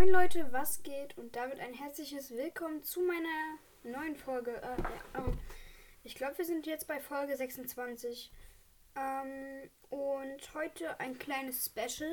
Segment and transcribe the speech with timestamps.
[0.00, 1.18] Moin Leute, was geht?
[1.18, 4.52] Und damit ein herzliches Willkommen zu meiner neuen Folge.
[4.52, 5.38] Äh, ja, ähm,
[6.04, 8.32] ich glaube, wir sind jetzt bei Folge 26.
[8.96, 12.10] Ähm, und heute ein kleines Special.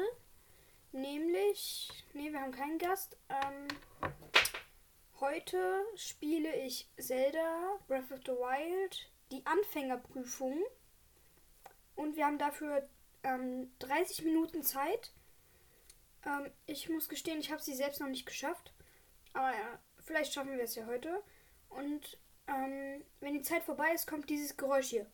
[0.91, 3.15] Nämlich, nee, wir haben keinen Gast.
[3.29, 3.69] Ähm,
[5.21, 10.61] heute spiele ich Zelda Breath of the Wild, die Anfängerprüfung.
[11.95, 12.89] Und wir haben dafür
[13.23, 15.13] ähm, 30 Minuten Zeit.
[16.27, 18.73] Ähm, ich muss gestehen, ich habe sie selbst noch nicht geschafft.
[19.33, 21.23] Aber ja, vielleicht schaffen wir es ja heute.
[21.69, 25.07] Und ähm, wenn die Zeit vorbei ist, kommt dieses Geräusch hier.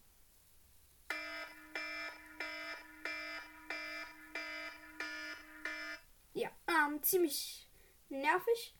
[6.34, 7.70] Ja, ähm, ziemlich
[8.10, 8.76] nervig.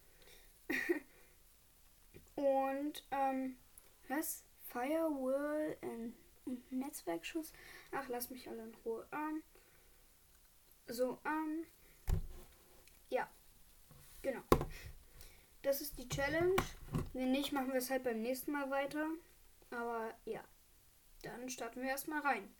[2.36, 3.58] Und, ähm,
[4.08, 4.44] was?
[4.74, 6.16] Firewall und
[6.72, 7.54] Netzwerkschuss.
[7.92, 9.08] Ach, lass mich alle in Ruhe.
[9.12, 9.44] Ähm,
[10.88, 11.68] so, ähm,
[13.10, 13.30] ja,
[14.22, 14.42] genau.
[15.62, 16.56] Das ist die Challenge.
[17.14, 19.08] Wenn nicht, machen wir es halt beim nächsten Mal weiter.
[19.72, 20.44] Aber ja,
[21.24, 22.54] dann starten wir erstmal rein.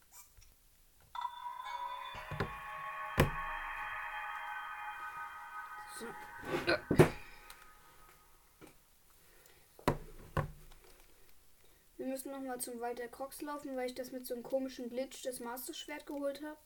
[6.00, 6.06] So.
[11.98, 14.90] Wir müssen nochmal zum Wald der Crocs laufen, weil ich das mit so einem komischen
[14.90, 16.58] Glitch das Master Schwert geholt habe.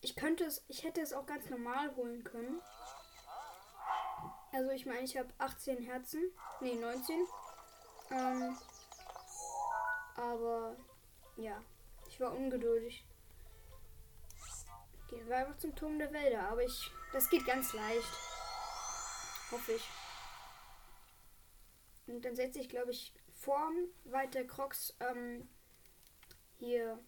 [0.00, 2.60] Ich könnte es, ich hätte es auch ganz normal holen können.
[4.52, 6.22] Also ich meine, ich habe 18 Herzen.
[6.60, 7.26] Ne, 19.
[8.10, 8.56] Ähm,
[10.16, 10.76] aber
[11.36, 11.62] ja,
[12.08, 13.04] ich war ungeduldig.
[15.08, 16.48] Gehen wir einfach zum Turm der Wälder.
[16.48, 16.90] Aber ich.
[17.12, 18.12] Das geht ganz leicht.
[19.50, 19.88] Hoffe ich.
[22.06, 25.48] Und dann setze ich, glaube ich, vorm der Crocs ähm,
[26.58, 26.98] hier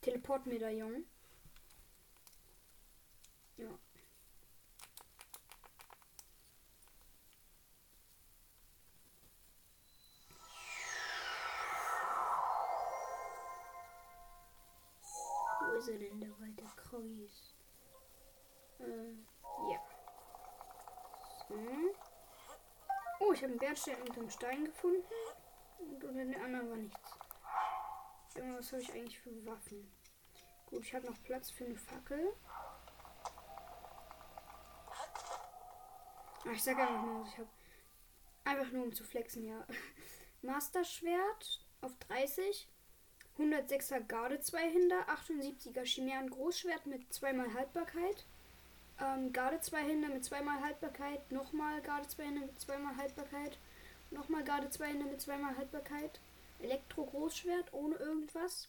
[0.00, 1.04] Teleportmedaillon.
[3.60, 3.68] Ja.
[15.60, 17.54] Wo ist er denn, der Wald der Kroggies?
[18.78, 19.12] Äh,
[19.70, 19.80] ja.
[21.48, 21.54] So.
[23.20, 25.04] Oh, ich habe einen Bernstein unter dem Stein gefunden.
[25.78, 27.10] Und unter den anderen war nichts.
[28.56, 29.92] Was habe ich eigentlich für Waffen?
[30.66, 32.32] Gut, ich habe noch Platz für eine Fackel.
[36.52, 37.48] Ich sage einfach nur, ich habe
[38.44, 39.66] einfach nur um zu flexen, ja.
[40.42, 42.68] Master Schwert auf 30.
[43.38, 48.26] 106er Garde 2 Hinder, 78er Chimären Großschwert mit zweimal Haltbarkeit.
[49.00, 53.58] Ähm, Garde 2 Hinder mit zweimal Haltbarkeit, nochmal Garde 2 Hinder mit zweimal Haltbarkeit,
[54.10, 56.20] nochmal Garde 2 Hinder mit zweimal Haltbarkeit.
[56.58, 58.68] Elektro Großschwert ohne irgendwas.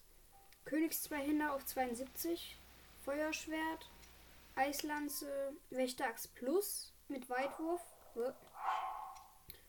[0.64, 2.58] Königs 2 Hinder auf 72.
[3.04, 3.90] Feuerschwert.
[4.56, 7.82] Eislanze Wächteraxt Plus mit Weitwurf.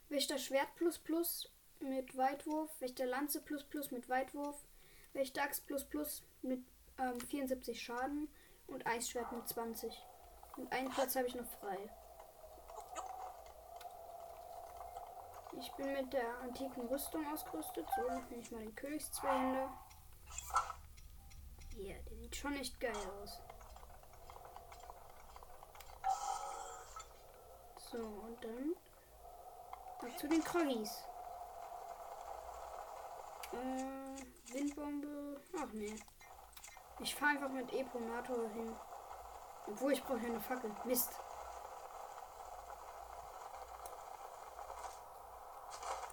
[0.08, 2.70] Wächter Schwert plus plus mit Weitwurf.
[2.80, 4.56] Wächter Lanze plus plus mit Weitwurf.
[5.12, 6.64] Wächteraxt plus plus mit
[6.98, 8.28] ähm, 74 Schaden.
[8.68, 9.92] Und Eisschwert mit 20.
[10.56, 11.90] Und einen Platz habe ich noch frei.
[15.58, 17.86] Ich bin mit der antiken Rüstung ausgerüstet.
[17.96, 19.70] So, nehme ich mal den Königszweihänder.
[21.76, 23.40] Ja, yeah, der sieht schon echt geil aus.
[27.92, 28.74] So, und dann
[30.16, 31.04] zu den Kroggies.
[33.52, 35.40] Äh, Windbombe.
[35.58, 35.94] Ach nee.
[37.00, 38.74] Ich fahre einfach mit Eponator hin.
[39.66, 40.74] Obwohl ich brauche ja eine Fackel.
[40.84, 41.12] Mist.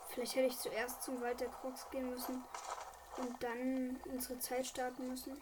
[0.09, 2.43] Vielleicht hätte ich zuerst zum Wald der Crocs gehen müssen
[3.17, 5.41] und dann unsere Zeit starten müssen.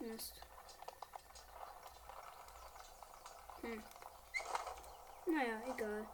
[0.00, 0.47] Mist.
[3.68, 3.82] Hm.
[5.26, 6.06] Naja, egal.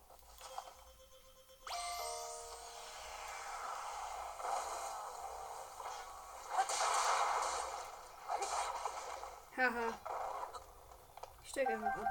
[9.56, 10.00] Haha.
[11.42, 12.06] Ich steig einfach ab.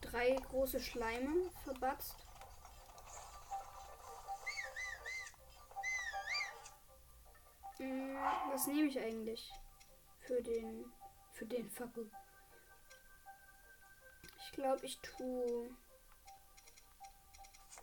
[0.00, 2.26] Drei große Schleime verbatzt.
[7.76, 8.16] Hm,
[8.50, 9.52] was nehme ich eigentlich
[10.20, 10.90] für den
[11.32, 12.10] für den Fackel?
[14.62, 15.74] Glaube, ich tue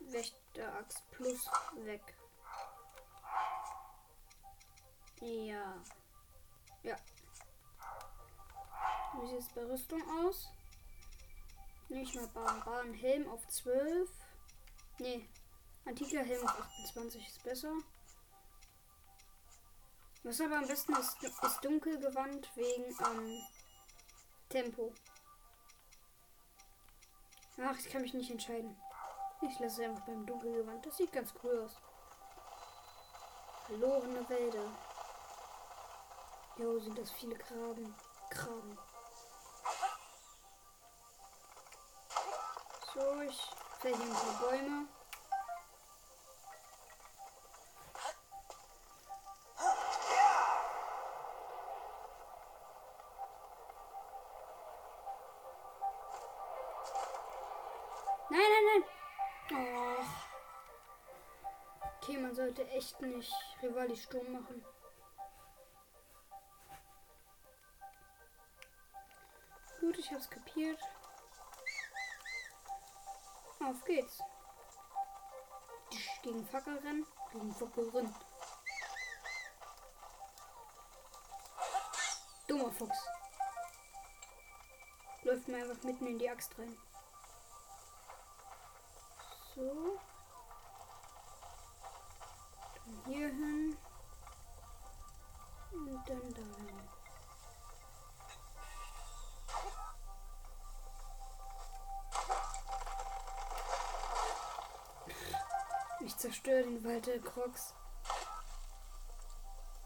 [0.00, 2.16] Wächteraxt plus weg.
[5.20, 5.74] Ja.
[6.82, 6.96] Ja.
[9.12, 10.48] Wie sieht es bei Rüstung aus?
[11.90, 14.08] Nicht mal Baran Helm auf 12.
[15.00, 15.28] Nee.
[15.84, 17.74] Antiker Helm auf 28 ist besser.
[20.22, 23.42] Was aber am besten ist, ist Dunkelgewand wegen, ähm,
[24.48, 24.94] Tempo.
[27.62, 28.74] Ach, ich kann mich nicht entscheiden.
[29.42, 30.84] Ich lasse es einfach beim Dunkelgewand.
[30.84, 31.76] Das sieht ganz cool aus.
[33.66, 34.64] Verlorene Wälder.
[36.56, 37.94] Jo, sind das viele Graben.
[38.30, 38.78] Graben.
[42.94, 43.40] So, ich
[43.78, 44.86] fälle hier ein paar Bäume.
[62.70, 63.32] Echt nicht
[63.62, 64.64] Rivali Sturm machen.
[69.80, 70.78] Gut, ich hab's kapiert.
[73.64, 74.22] Auf geht's.
[76.22, 77.06] Gegen Fackel rennen.
[77.32, 78.14] Gegen Fackel rennen.
[82.46, 82.98] Dummer Fuchs.
[85.22, 86.76] Läuft mir einfach mitten in die Axt rein.
[89.54, 89.98] So.
[93.10, 93.76] Hier hin.
[95.72, 96.80] Und dann da hin.
[106.00, 107.74] Ich zerstöre den Wald der Crocs.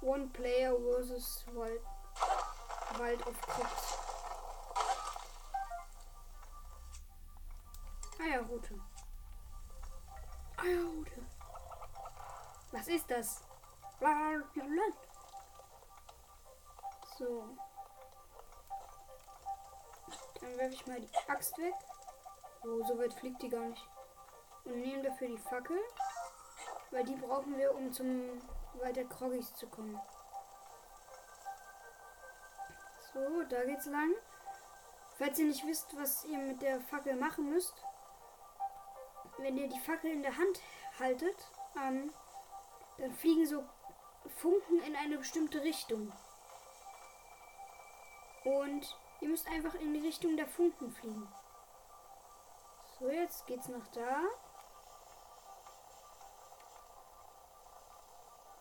[0.00, 1.80] One Player versus Wald,
[2.98, 3.98] Wald of Crocs.
[8.20, 8.80] Eierrute.
[10.58, 11.33] Eierrute.
[12.74, 13.40] Was ist das?
[17.16, 17.44] So.
[20.40, 21.74] Dann werfe ich mal die Axt weg.
[22.64, 23.88] Oh, so weit fliegt die gar nicht.
[24.64, 25.78] Und nehmen dafür die Fackel.
[26.90, 28.42] Weil die brauchen wir, um zum
[28.80, 30.00] weiter Kroggis zu kommen.
[33.12, 34.10] So, da geht's lang.
[35.16, 37.84] Falls ihr nicht wisst, was ihr mit der Fackel machen müsst,
[39.38, 40.60] wenn ihr die Fackel in der Hand
[40.98, 41.36] haltet,
[41.80, 42.12] ähm,
[42.98, 43.64] dann fliegen so
[44.36, 46.12] Funken in eine bestimmte Richtung.
[48.44, 51.28] Und ihr müsst einfach in die Richtung der Funken fliegen.
[52.98, 54.22] So, jetzt geht's nach da.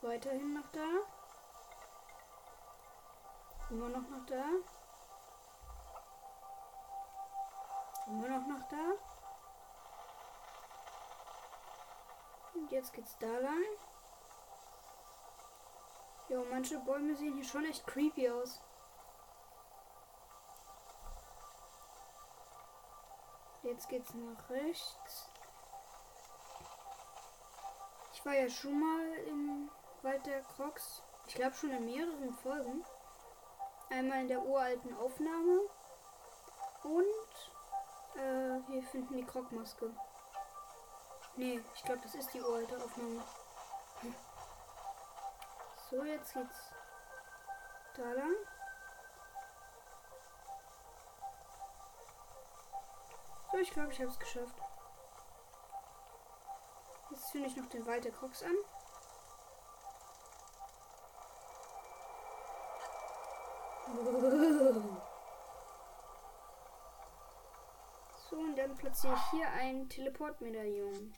[0.01, 0.87] Weiterhin nach da.
[3.69, 4.43] Immer noch nach da.
[8.07, 8.93] Immer noch nach da.
[12.53, 13.63] Und jetzt geht's da lang.
[16.33, 18.59] Jo, manche Bäume sehen hier schon echt creepy aus.
[23.61, 25.29] Jetzt geht's nach rechts.
[28.13, 29.69] Ich war ja schon mal im
[30.01, 31.03] Wald der Crocs.
[31.27, 32.83] Ich glaube schon in mehreren Folgen.
[33.91, 35.61] Einmal in der uralten Aufnahme.
[36.83, 39.95] Und äh, wir finden die Krogmaske.
[41.35, 43.21] Nee, ich glaube, das ist die uralte Aufnahme.
[45.93, 46.71] So, jetzt geht's
[47.95, 48.33] da lang.
[53.51, 54.55] So, ich glaube, ich habe es geschafft.
[57.11, 58.55] Jetzt finde ich noch den Wald der Crocs an.
[68.29, 71.13] So, und dann platziere ich hier ein Teleportmedaillon.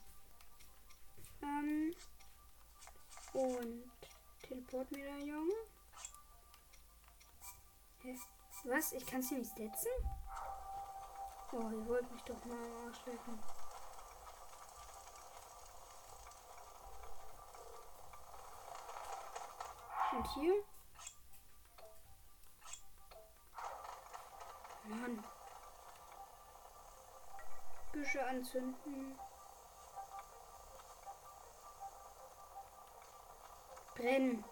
[1.40, 1.94] Ähm,
[3.32, 3.90] und
[4.48, 5.50] Teleportmedaillon.
[8.02, 8.18] Hä?
[8.64, 8.92] Was?
[8.92, 9.90] Ich kann es hier nicht setzen?
[11.52, 13.38] Oh, ihr wollt mich doch mal lecken.
[20.12, 20.64] Und hier?
[24.84, 25.24] Mann.
[27.92, 29.18] Büsche anzünden.
[33.96, 34.44] Brennen.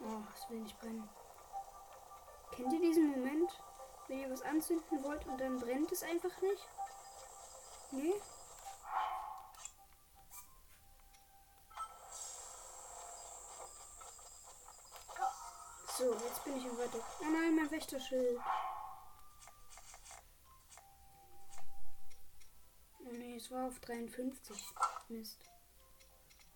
[0.00, 1.08] Oh, es will nicht brennen.
[2.52, 3.50] Kennt ihr diesen Moment,
[4.08, 6.68] wenn ihr was anzünden wollt und dann brennt es einfach nicht?
[7.90, 8.14] Nee?
[15.98, 16.98] So, jetzt bin ich im Weiter.
[17.20, 18.40] Oh nein, mein Wächterschild.
[23.00, 24.74] Oh nee, es war auf 53.
[25.08, 25.55] Mist.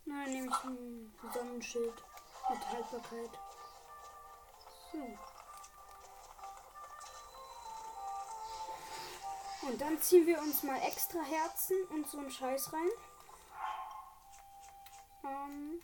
[0.04, 1.94] Na, nehme ich ein Sonnenschild
[2.48, 3.30] mit Haltbarkeit.
[4.92, 5.18] So.
[9.68, 12.90] Und dann ziehen wir uns mal extra Herzen und so einen Scheiß rein.
[15.24, 15.80] Ähm.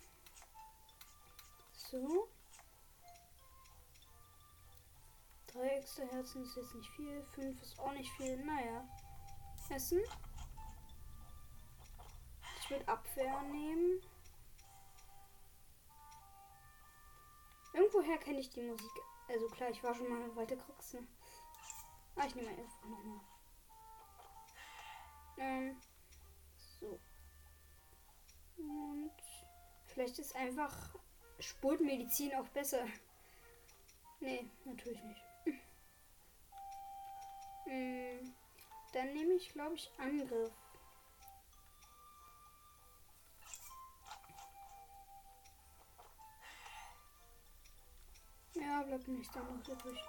[1.73, 2.27] So.
[5.47, 7.23] Drei extra Herzen ist jetzt nicht viel.
[7.33, 8.37] Fünf ist auch nicht viel.
[8.43, 8.83] Naja.
[9.69, 10.01] Essen.
[12.67, 14.01] Ich würde Abwehr nehmen.
[17.73, 18.91] Irgendwoher kenne ich die Musik.
[19.29, 20.99] Also klar, ich war schon mal weiter Kroxe.
[22.17, 23.21] Ah, ich nehme einfach nochmal.
[25.37, 25.77] Ähm,
[26.57, 26.99] so.
[28.57, 29.11] Und
[29.85, 30.93] vielleicht ist einfach
[31.39, 32.85] Spurtmedizin auch besser.
[34.19, 35.21] Nee, natürlich nicht.
[37.63, 38.33] Hm,
[38.93, 40.53] dann nehme ich, glaube ich, Angriff.
[48.87, 49.99] Bleibt nichts anderes übrig.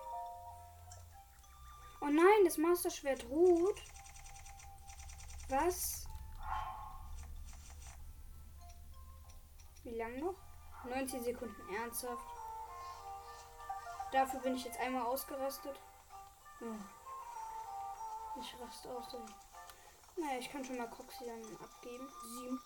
[2.00, 3.82] Oh nein, das Masterschwert ruht.
[5.49, 6.06] Was?
[9.82, 10.37] Wie lang noch?
[10.85, 12.25] 90 Sekunden ernsthaft.
[14.12, 15.78] Dafür bin ich jetzt einmal ausgerastet.
[16.61, 18.40] Oh.
[18.40, 19.16] Ich raste aus.
[20.16, 22.08] Naja, ich kann schon mal Coxy dann abgeben.
[22.23, 22.61] Sieben.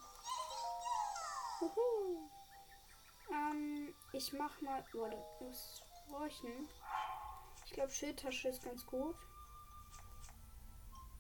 [1.61, 2.31] Uhu.
[3.31, 4.85] Ähm, ich mach mal.
[4.93, 6.69] Warte, muss horchen.
[7.67, 9.17] Ich glaube, Schildtasche ist ganz gut.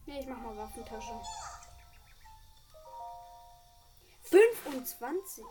[0.06, 1.20] Ne, ich mach mal Waffentasche.
[4.22, 5.44] 25.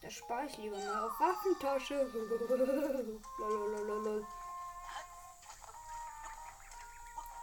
[0.00, 1.94] Da spare ich lieber mal auf Waffentasche.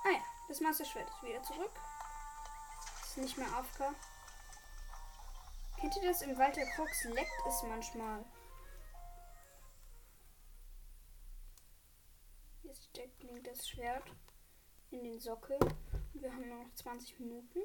[0.04, 1.72] ah ja, das Masterschwert ist wieder zurück.
[3.04, 3.94] Ist nicht mehr AFK.
[5.80, 6.22] Kennt ihr das?
[6.22, 8.26] Im Wald der Crocs leckt es manchmal.
[12.96, 14.10] Steckt Link das Schwert
[14.90, 15.60] in den Sockel.
[16.14, 17.62] Wir haben noch 20 Minuten.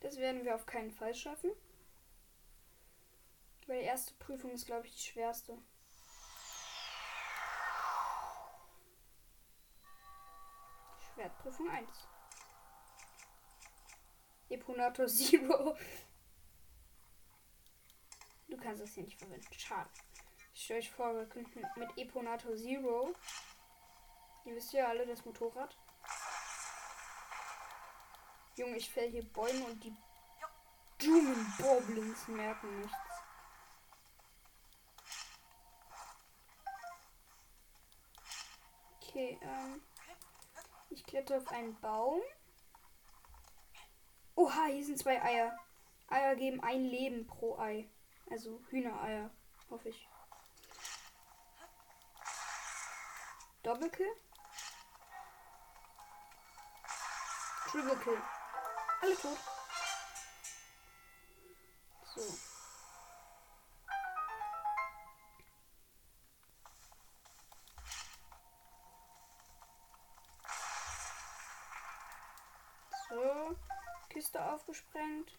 [0.00, 1.50] Das werden wir auf keinen Fall schaffen.
[3.66, 5.56] Weil die erste Prüfung ist, glaube ich, die schwerste.
[11.14, 11.88] Schwertprüfung 1.
[14.50, 15.74] Eponator Zero.
[18.48, 19.54] Du kannst das hier nicht verwenden.
[19.54, 19.88] Schade.
[20.52, 23.14] Ich stelle euch vor, wir könnten mit Eponator Zero.
[24.44, 25.76] Ihr wisst ja alle, das Motorrad.
[28.56, 29.96] Junge, ich fäll hier Bäume und die
[30.98, 32.96] dummen Boblins merken nichts.
[39.00, 39.82] Okay, ähm.
[40.90, 42.20] Ich kletter auf einen Baum.
[44.36, 45.58] Oha, hier sind zwei Eier.
[46.08, 47.88] Eier geben ein Leben pro Ei.
[48.30, 49.30] Also Hühnereier,
[49.70, 50.08] hoffe ich.
[53.62, 54.12] Doppelkill.
[57.74, 58.22] Triple Kill.
[59.02, 59.38] Alle tot.
[62.14, 62.20] So.
[73.08, 73.56] So.
[74.08, 75.36] Kiste aufgesprengt.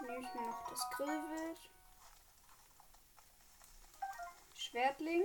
[0.00, 1.58] Nehme ich mir noch das Grillwild.
[4.52, 5.22] Schwertling.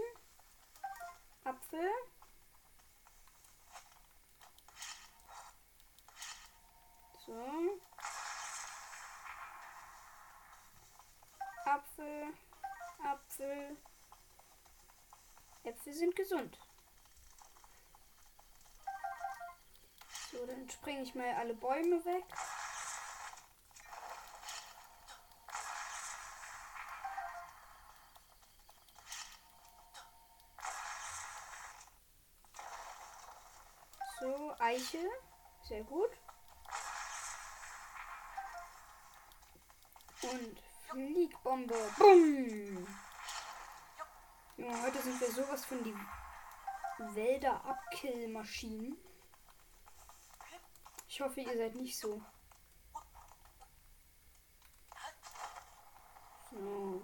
[1.45, 1.89] Apfel.
[7.31, 7.79] So.
[11.63, 12.33] Apfel.
[13.05, 13.77] Apfel.
[15.63, 16.59] Äpfel sind gesund.
[20.29, 22.25] So, dann springe ich mal alle Bäume weg.
[34.19, 35.09] So, Eiche.
[35.61, 36.11] Sehr gut.
[40.93, 41.75] Und Fliegbombe.
[41.97, 42.87] Bumm.
[44.57, 45.95] Junge, heute sind wir sowas von die
[47.15, 48.97] Wälder Abkillmaschinen.
[51.07, 52.21] Ich hoffe, ihr seid nicht so.
[56.51, 57.01] So.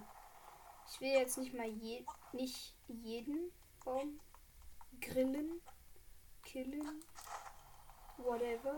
[0.90, 3.52] Ich will jetzt nicht mal je nicht jeden
[3.84, 4.20] Baum
[5.00, 5.62] grillen,
[6.44, 7.04] killen,
[8.18, 8.76] whatever.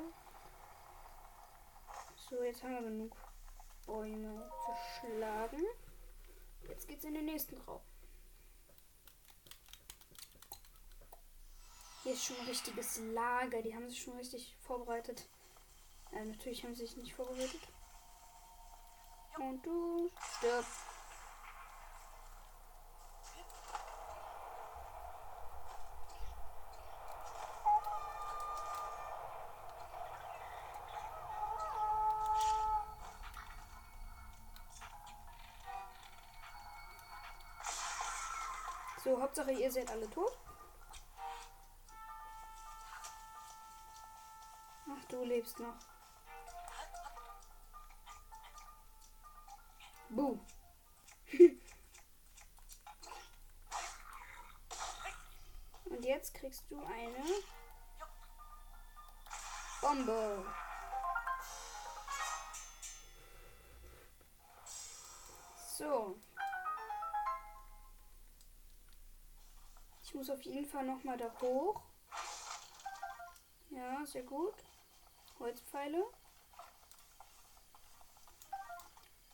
[2.15, 3.28] So, jetzt haben wir genug.
[3.89, 5.63] Bäume zerschlagen.
[6.67, 7.81] Jetzt geht's in den nächsten Raum.
[12.03, 13.63] Hier ist schon ein richtiges Lager.
[13.63, 15.27] Die haben sich schon richtig vorbereitet.
[16.11, 17.61] Äh, natürlich haben sie sich nicht vorbereitet.
[19.39, 20.88] Und du stirbst.
[39.29, 40.35] Hauptsache ihr seid alle tot.
[44.89, 45.75] Ach, du lebst noch.
[70.29, 71.81] Auf jeden Fall noch mal da hoch.
[73.69, 74.55] Ja, sehr gut.
[75.39, 76.03] Holzpfeile.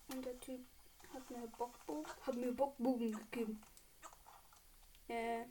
[0.10, 0.66] Und der Typ
[1.14, 3.62] hat mir Bockbogen, hat mir Bockbogen gegeben.
[5.08, 5.46] Äh,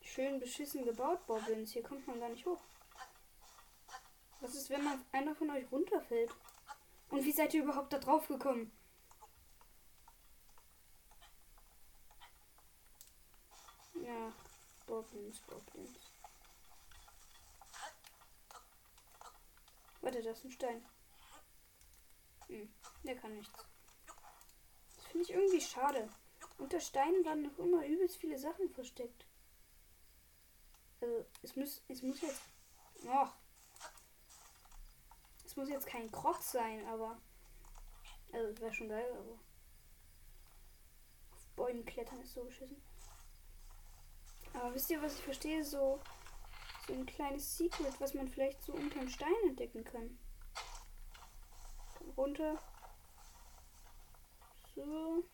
[0.00, 1.72] schön beschissen gebaut, Bobbins.
[1.72, 2.60] Hier kommt man gar nicht hoch.
[4.40, 6.34] Was ist, wenn man einer von euch runterfällt?
[7.10, 8.72] Und wie seid ihr überhaupt da drauf gekommen?
[14.10, 14.32] Ja,
[14.86, 15.90] Bobbins, Bobbins.
[20.00, 20.84] Warte, das ist ein Stein.
[22.48, 22.74] Hm,
[23.04, 23.64] der kann nichts.
[24.96, 26.08] Das finde ich irgendwie schade.
[26.58, 29.26] Unter Steinen waren noch immer übelst viele Sachen versteckt.
[31.00, 32.42] Also, es muss, es muss jetzt.
[33.06, 33.28] Oh.
[35.44, 37.16] Es muss jetzt kein Krog sein, aber.
[38.32, 39.38] Also, es wäre schon geil, aber.
[41.30, 42.82] Auf Bäumen klettern ist so beschissen.
[44.54, 45.64] Aber wisst ihr, was ich verstehe?
[45.64, 46.00] So,
[46.86, 50.18] so ein kleines Secret, was man vielleicht so unterm Stein entdecken kann.
[51.96, 52.58] Komm runter.
[54.74, 55.24] So.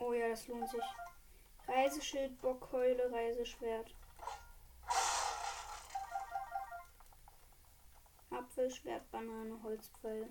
[0.00, 0.84] Oh ja, das lohnt sich.
[1.66, 3.94] Reiseschild, Bockkeule, Reiseschwert.
[8.30, 10.28] Apfelschwert, Banane, Holzpfeil.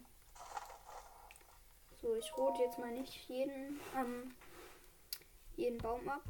[2.01, 4.35] So, ich rote jetzt mal nicht jeden, ähm,
[5.55, 6.23] jeden Baum ab.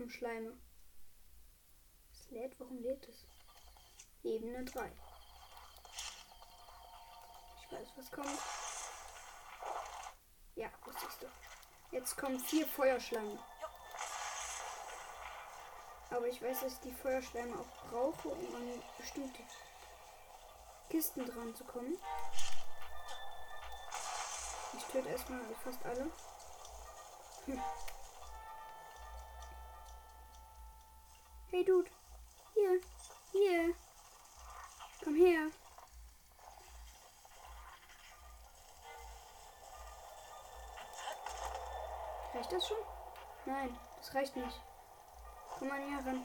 [0.00, 0.56] Kommen Schleime.
[2.10, 3.26] Es lädt, warum lädt es?
[4.22, 4.90] Ebene 3.
[7.58, 8.38] Ich weiß, was kommt.
[10.54, 11.26] Ja, was siehst du?
[11.90, 13.38] Jetzt kommen vier Feuerschlangen.
[16.08, 19.42] Aber ich weiß, dass ich die Feuerschlange auch brauche, um an bestimmte
[20.88, 21.98] Kisten dran zu kommen.
[24.78, 26.10] Ich töte erstmal fast alle.
[27.44, 27.60] Hm.
[31.60, 31.90] Hey Dude.
[32.54, 32.80] Hier.
[33.32, 33.74] Hier.
[35.04, 35.50] Komm her.
[42.32, 42.78] Reicht das schon?
[43.44, 44.58] Nein, das reicht nicht.
[45.58, 46.24] Komm mal näher ran.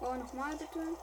[0.00, 0.96] Oh, nochmal bitte.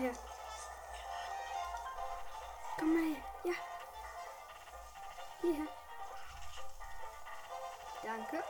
[0.00, 0.12] Her.
[2.78, 3.22] Komm mal her.
[3.44, 3.52] Ja.
[5.40, 5.66] Hierher.
[8.02, 8.44] Danke.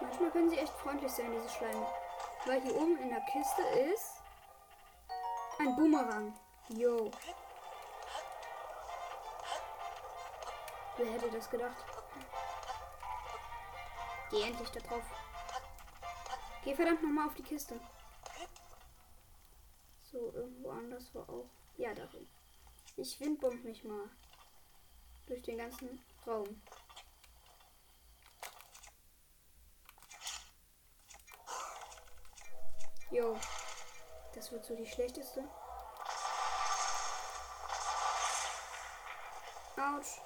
[0.00, 1.86] Manchmal können sie echt freundlich sein, diese Schleime.
[2.46, 4.22] Weil hier oben in der Kiste ist
[5.58, 6.38] ein Boomerang.
[6.68, 7.10] Yo.
[10.96, 11.84] Wer hätte das gedacht?
[14.30, 15.02] Geh endlich da drauf.
[16.64, 17.80] Geh verdammt nochmal auf die Kiste.
[20.10, 21.50] So, irgendwo anders war auch.
[21.76, 22.26] Ja, darin.
[22.96, 24.08] Ich windbomb mich mal.
[25.26, 26.62] Durch den ganzen Raum.
[33.10, 33.36] Jo.
[34.34, 35.46] Das wird so die schlechteste.
[39.76, 40.20] Autsch.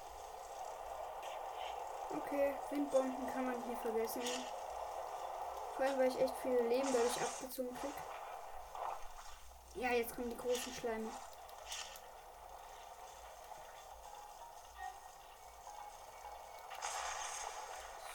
[2.09, 4.21] Okay, Windbomben kann man hier vergessen.
[5.75, 8.12] Vor allem, weil ich echt viele Leben dadurch abgezogen krieg.
[9.75, 11.09] Ja, jetzt kommen die großen Schleime.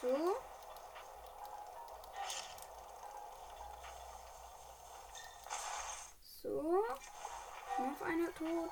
[0.00, 0.36] So.
[6.42, 6.84] So.
[7.78, 8.70] Noch einer tot.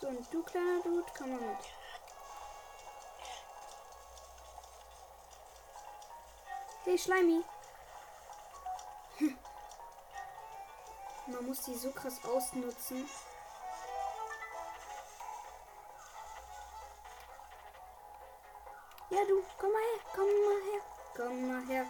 [0.00, 1.58] So, und du kleiner Dude, komm mal mit.
[6.84, 7.44] Hey, Schleimi.
[11.36, 13.08] Man muss die so krass ausnutzen.
[19.10, 20.82] Ja, du, komm mal her, komm mal her,
[21.16, 21.86] komm mal her,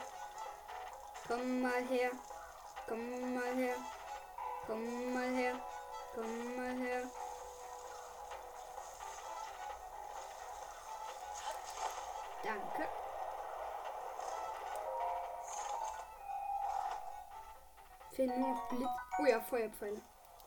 [1.27, 2.11] komm mal her.
[2.89, 3.75] Komm mal her.
[4.67, 5.61] Komm mal her.
[6.15, 7.03] Komm mal her.
[7.03, 7.26] Danke.
[18.27, 18.89] Fehlen nur noch Blitz.
[19.19, 20.03] Oh ja, Feuerpfeile.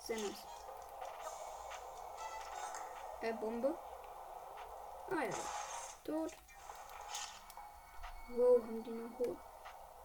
[0.06, 0.46] Sehr nice.
[3.22, 3.78] Äh, Bombe.
[5.10, 5.36] Ah ja.
[6.04, 6.32] Tot.
[8.36, 9.38] Wow, haben die noch hoch.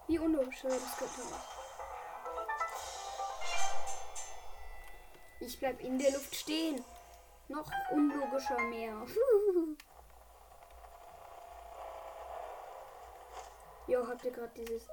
[0.06, 1.44] Wie unlogisch das Götter
[5.40, 6.84] Ich bleib in der Luft stehen.
[7.48, 8.94] Noch unlogischer mehr.
[13.86, 14.88] Jo, habt ihr gerade dieses.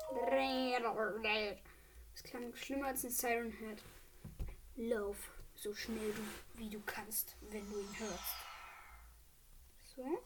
[2.14, 3.82] Das klang schlimmer als ein Siren Head.
[4.76, 6.24] Lauf so schnell du,
[6.56, 8.36] wie du kannst, wenn du ihn hörst.
[9.96, 10.24] So.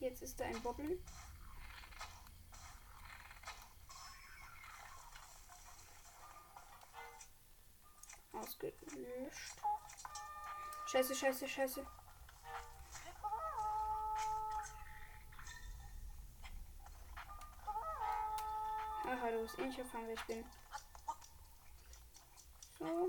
[0.00, 0.98] Jetzt ist da ein Bobbeln.
[8.32, 9.56] Ausgelöscht.
[10.86, 11.86] Scheiße, scheiße, scheiße.
[19.10, 20.44] Aha, du bist ähnlich erfahren, wer ich bin.
[22.78, 23.08] So.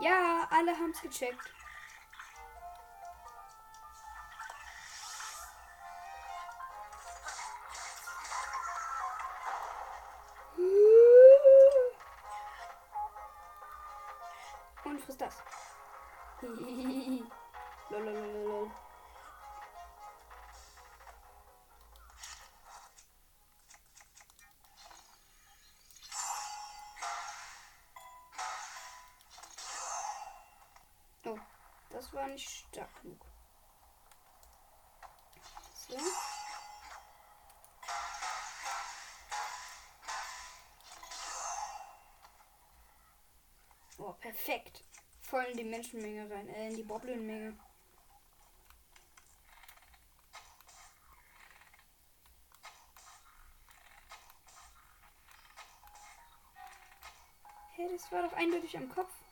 [0.00, 1.54] Ja, alle haben es gecheckt.
[32.04, 33.24] Das war nicht stark genug.
[35.88, 35.96] So.
[43.98, 44.84] Oh, perfekt.
[45.22, 47.56] Voll in die Menschenmenge rein, äh, in die Boblin-Menge.
[57.76, 59.23] Hey, das war doch eindeutig am Kopf.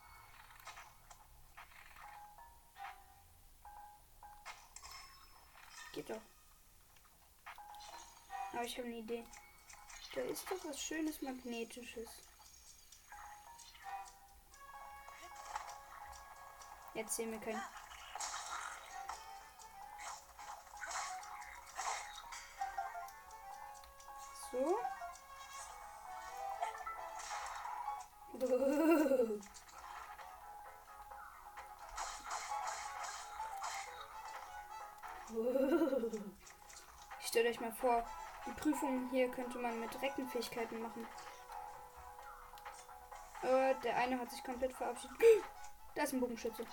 [8.73, 9.23] Ich habe eine Idee.
[10.15, 12.09] Da ist doch was Schönes Magnetisches.
[16.95, 17.61] Jetzt sehen wir können.
[24.51, 24.79] So.
[37.19, 38.03] Stellt euch mal vor,
[38.45, 41.07] die Prüfung hier könnte man mit Reckenfähigkeiten machen.
[43.43, 45.17] Äh, der eine hat sich komplett verabschiedet.
[45.95, 46.65] Da ist ein Bogenschütze.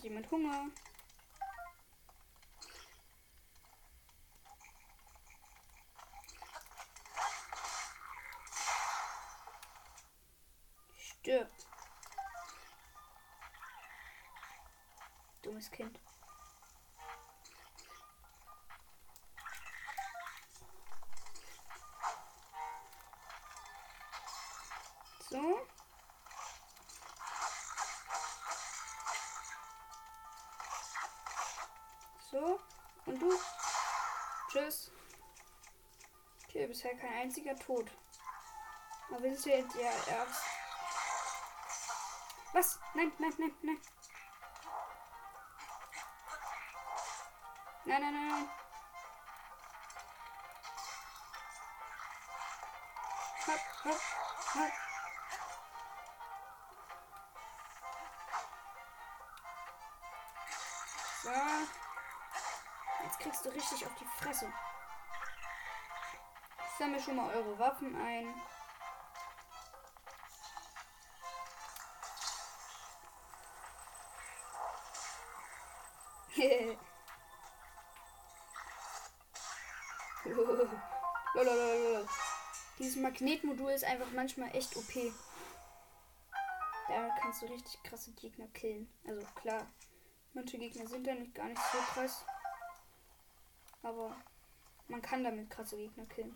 [0.00, 0.70] Hat jemand Hunger.
[10.96, 11.66] Stirbt.
[15.42, 16.00] Dummes Kind.
[36.80, 37.90] Bisher kein einziger Tot.
[39.10, 40.42] Aber wir sind jetzt ja erst.
[42.52, 42.80] Was?
[42.94, 43.80] Nein, nein, nein, nein.
[47.84, 48.50] Nein, nein, nein.
[53.46, 54.00] Hopp, hopp,
[54.54, 54.72] hopp.
[61.22, 61.30] So.
[63.04, 64.50] Jetzt kriegst du richtig auf die Fresse.
[66.80, 68.34] Sammel schon mal eure Waffen ein.
[82.78, 85.12] Dieses Magnetmodul ist einfach manchmal echt OP.
[86.88, 88.90] Da kannst du richtig krasse Gegner killen.
[89.06, 89.66] Also klar,
[90.32, 92.24] manche Gegner sind da nicht gar nicht so krass.
[93.82, 94.16] Aber
[94.88, 96.34] man kann damit krasse Gegner killen.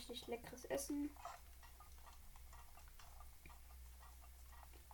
[0.00, 1.10] Richtig leckeres Essen.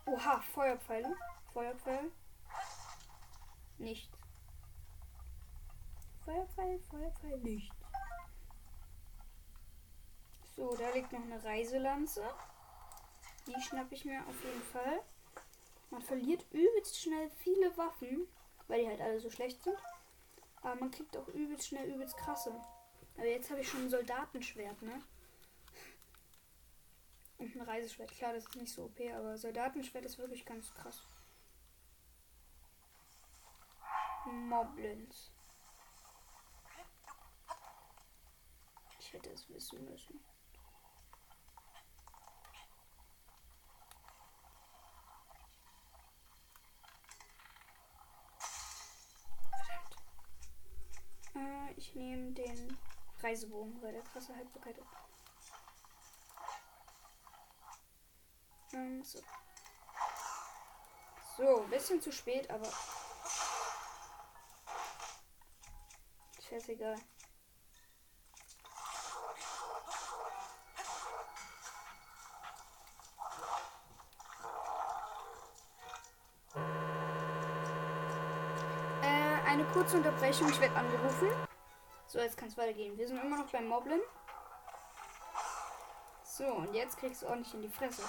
[0.06, 1.16] Oha, Feuerpfeile.
[1.52, 2.10] Feuerpfeile.
[3.78, 4.16] Nichts.
[6.24, 7.76] Feuerpfeil, Feuerpfeil, nichts.
[10.56, 12.24] So, da liegt noch eine Reiselanze.
[13.46, 15.00] Die schnappe ich mir auf jeden Fall.
[15.90, 18.26] Man verliert übelst schnell viele Waffen,
[18.66, 19.78] weil die halt alle so schlecht sind.
[20.62, 22.52] Aber man kriegt auch übelst schnell übelst krasse.
[23.16, 25.02] Aber jetzt habe ich schon ein Soldatenschwert, ne?
[27.38, 28.10] Und ein Reiseschwert.
[28.12, 31.02] Klar, das ist nicht so OP, aber Soldatenschwert ist wirklich ganz krass.
[34.26, 35.30] Moblins.
[38.98, 40.20] Ich hätte es wissen müssen.
[49.50, 49.96] Verdammt.
[51.34, 52.65] Äh, ich nehme den
[53.26, 54.86] Reisebogen, weil der krasse Haltbarkeit ist.
[58.72, 59.18] Ähm, so.
[61.36, 62.70] So, bisschen zu spät, aber.
[66.48, 66.96] Scheißegal.
[79.02, 81.45] Äh, eine kurze Unterbrechung, ich werde angerufen.
[82.16, 82.96] So, jetzt kann es weitergehen.
[82.96, 84.00] Wir sind immer noch beim Moblin.
[86.24, 88.02] So, und jetzt kriegst du ordentlich in die Fresse.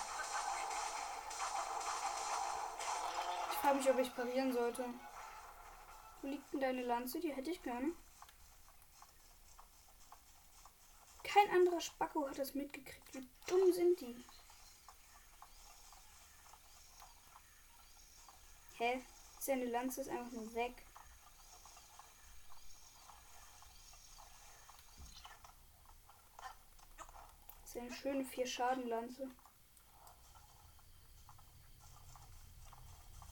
[3.52, 4.86] Ich frage mich, ob ich parieren sollte.
[6.22, 7.20] Wo liegt denn deine Lanze?
[7.20, 7.92] Die hätte ich gerne.
[11.26, 13.14] Kein anderer Spacko hat das mitgekriegt.
[13.14, 14.24] Wie dumm sind die?
[18.78, 19.04] Hä?
[19.38, 20.87] Seine Lanze ist einfach nur weg.
[27.78, 29.30] Eine schöne vier Schaden Lanze.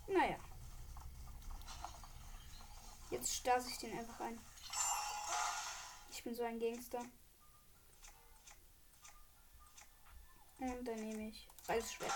[0.08, 0.38] Naja.
[3.10, 4.40] Jetzt stase ich den einfach ein.
[6.12, 7.00] Ich bin so ein Gangster.
[10.60, 12.14] Und dann nehme ich Reißschwert.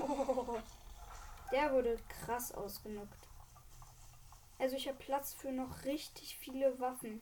[0.00, 0.60] Oh,
[1.50, 3.23] der wurde krass ausgenockt.
[4.58, 7.20] Also ich habe Platz für noch richtig viele Waffen.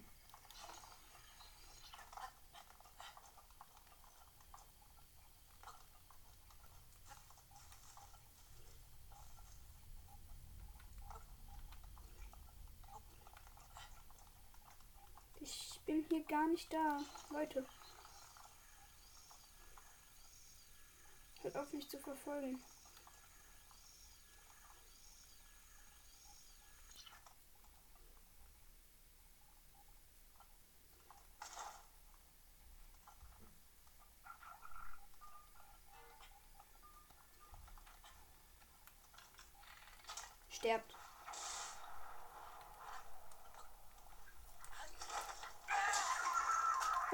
[15.40, 17.66] Ich bin hier gar nicht da, Leute.
[21.42, 22.62] Hört auf mich zu verfolgen.
[40.48, 40.94] Sterbt.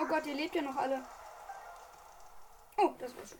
[0.01, 1.03] Oh Gott, ihr lebt ja noch alle.
[2.77, 3.37] Oh, das war's.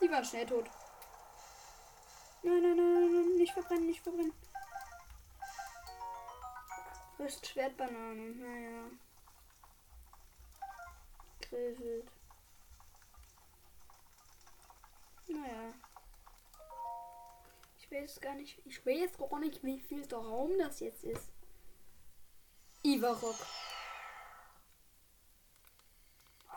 [0.00, 0.70] Die waren schnell tot.
[2.42, 4.32] Nein, nein, nein, nein, nicht verbrennen, nicht verbrennen.
[7.16, 8.84] Frisst Schwertbanane, naja.
[11.40, 12.10] Grillwild.
[15.26, 15.74] Naja.
[17.90, 21.32] Ich weiß gar nicht, ich weiß gar nicht, wie viel der Raum das jetzt ist.
[22.82, 23.36] Ivarok.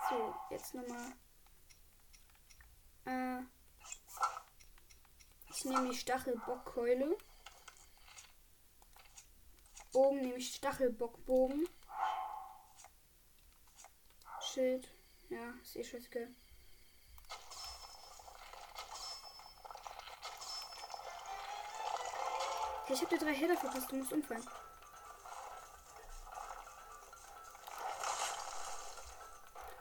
[0.10, 1.13] So, jetzt nochmal.
[3.06, 3.44] Äh,
[5.50, 7.17] ich nehme die Stachelbockkeule.
[9.94, 11.67] Bogen nehme ich Stachelbockbogen.
[14.41, 14.94] Schild.
[15.30, 16.36] Ja, ist eh scheißegal.
[22.91, 24.45] Ich habe dir drei Header verpasst, du musst umfallen.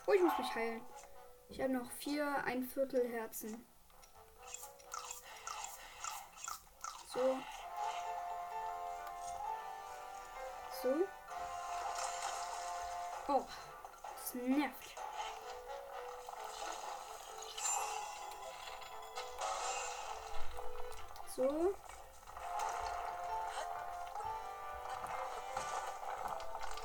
[0.06, 0.82] Oh, ich muss mich heilen.
[1.48, 3.66] Ich habe noch vier, ein Viertel Herzen.
[7.12, 7.38] So.
[10.82, 10.94] So.
[13.28, 13.44] Oh,
[14.16, 14.94] das nervt.
[21.36, 21.74] So.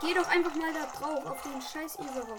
[0.06, 2.38] Geh doch einfach mal da drauf, auf den scheiß Iserok.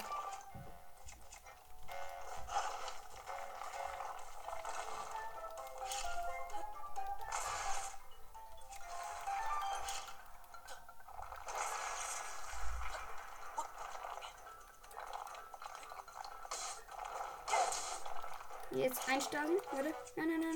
[18.71, 19.57] Jetzt einsteigen.
[19.73, 19.93] Warte.
[20.15, 20.56] Nein, nein, nein,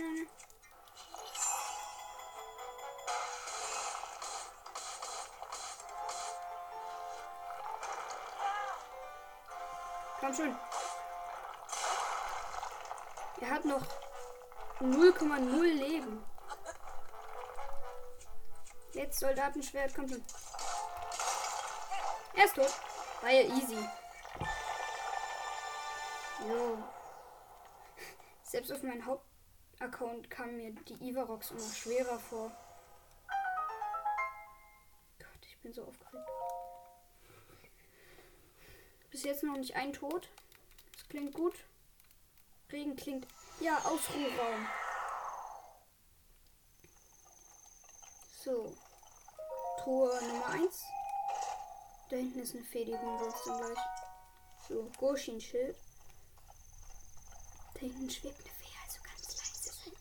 [10.30, 10.56] Komm schon.
[13.40, 13.84] Er hat noch
[14.78, 16.24] 0,0 Leben.
[18.92, 20.24] Jetzt Soldatenschwert, komm schon.
[22.34, 22.72] Er ist tot.
[23.22, 23.88] War ja easy.
[26.48, 26.78] Jo.
[28.44, 32.52] Selbst auf meinem Hauptaccount kam mir die Ivarox immer schwerer vor.
[35.18, 36.29] Gott, ich bin so aufgeregt.
[39.10, 40.28] Bis jetzt noch nicht ein Tod.
[40.92, 41.54] Das klingt gut.
[42.70, 43.26] Regen klingt.
[43.60, 44.68] Ja, Ausruhraum.
[48.44, 48.74] So.
[49.82, 50.84] Truhe Nummer 1.
[52.10, 53.78] Da hinten ist eine Fee, dann gleich.
[54.68, 55.76] So, Goshin-Schild.
[57.74, 59.92] Da hinten schwebt eine Fee, also ganz leise sein.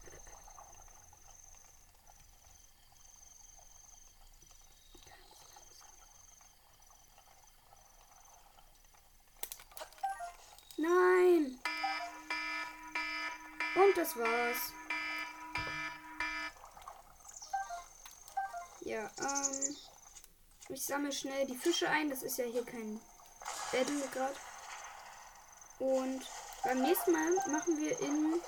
[10.78, 11.60] Nein!
[13.76, 14.74] Und das war's.
[18.82, 19.76] Ja, ähm.
[20.72, 22.10] Ich sammle schnell die Fische ein.
[22.10, 23.02] Das ist ja hier kein
[23.72, 24.36] Battle gerade.
[25.80, 26.22] Und
[26.64, 28.42] beim nächsten Mal machen wir in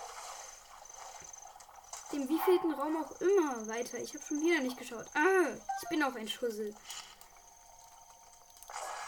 [2.13, 3.97] dem wievielten Raum auch immer weiter.
[3.97, 5.05] Ich habe schon wieder nicht geschaut.
[5.15, 6.75] Ah, ich bin auch ein Schussel.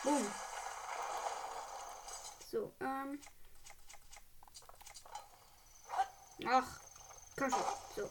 [0.04, 0.32] Boom.
[2.52, 3.22] So, ähm.
[6.48, 6.80] Ach,
[7.38, 7.60] komm schon.
[7.96, 8.10] So.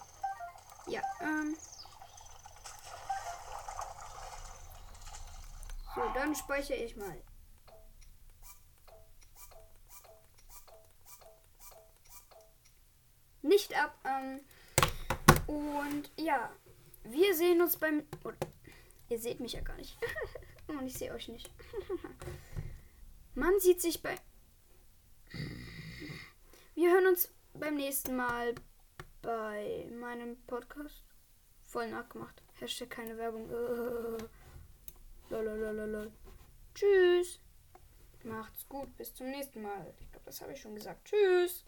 [0.90, 1.56] Ja, ähm.
[5.94, 7.22] So, dann speichere ich mal.
[13.42, 13.98] Nicht ab.
[14.04, 14.40] Ähm,
[15.46, 16.50] und ja,
[17.04, 18.06] wir sehen uns beim.
[18.24, 18.36] Oder,
[19.08, 19.98] ihr seht mich ja gar nicht.
[20.68, 21.50] und ich sehe euch nicht.
[23.34, 24.14] Man sieht sich bei.
[26.74, 28.54] Wir hören uns beim nächsten Mal
[29.22, 31.04] bei meinem Podcast.
[31.62, 32.42] Voll nachgemacht.
[32.60, 33.48] Hashtag keine Werbung.
[35.30, 36.12] Lololololol.
[36.74, 37.40] Tschüss.
[38.24, 38.94] Macht's gut.
[38.96, 39.94] Bis zum nächsten Mal.
[40.00, 41.04] Ich glaube, das habe ich schon gesagt.
[41.04, 41.64] Tschüss.